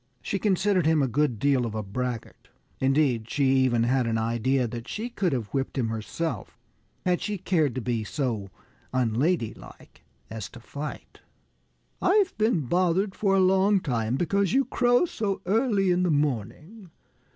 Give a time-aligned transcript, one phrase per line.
[0.23, 2.49] She considered him a good deal of a braggart.
[2.79, 6.57] Indeed, she even had an idea that she could have whipped him herself,
[7.05, 8.49] had she cared to be so
[8.93, 11.19] unladylike as to fight.
[12.01, 16.89] "I've been bothered for a long time because you crow so early in the morning.